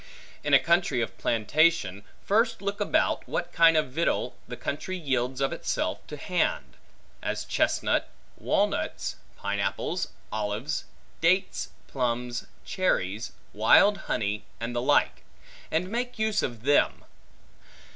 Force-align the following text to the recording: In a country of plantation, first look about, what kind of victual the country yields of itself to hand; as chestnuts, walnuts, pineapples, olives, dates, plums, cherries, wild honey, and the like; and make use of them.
In 0.43 0.55
a 0.55 0.59
country 0.59 0.99
of 1.03 1.15
plantation, 1.19 2.03
first 2.25 2.59
look 2.59 2.81
about, 2.81 3.29
what 3.29 3.53
kind 3.53 3.77
of 3.77 3.91
victual 3.91 4.35
the 4.47 4.57
country 4.57 4.97
yields 4.97 5.39
of 5.41 5.53
itself 5.53 5.99
to 6.07 6.17
hand; 6.17 6.75
as 7.21 7.45
chestnuts, 7.45 8.07
walnuts, 8.35 9.17
pineapples, 9.37 10.07
olives, 10.31 10.85
dates, 11.21 11.69
plums, 11.87 12.47
cherries, 12.65 13.33
wild 13.53 13.99
honey, 14.09 14.43
and 14.59 14.75
the 14.75 14.81
like; 14.81 15.21
and 15.69 15.87
make 15.87 16.17
use 16.17 16.41
of 16.41 16.63
them. 16.63 17.05